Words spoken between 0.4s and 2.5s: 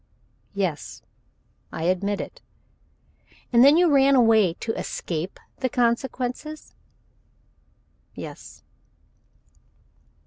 "Yes. I admit it."